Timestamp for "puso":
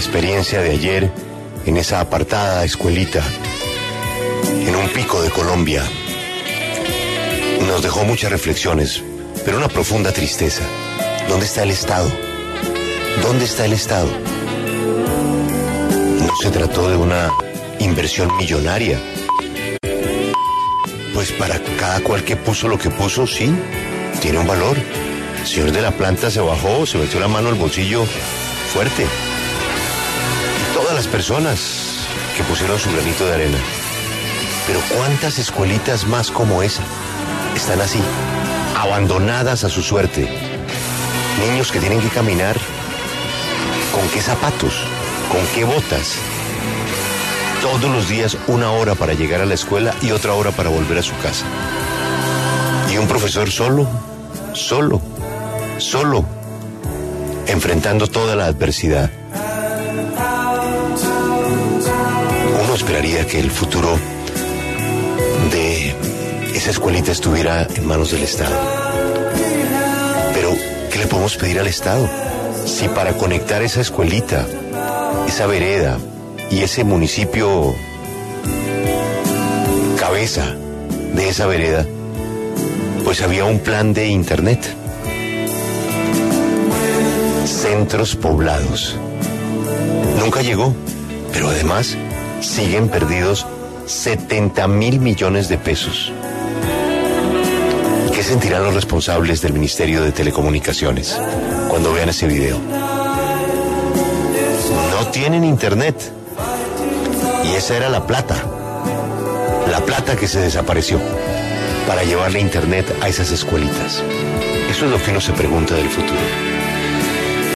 22.34-22.66, 22.90-23.26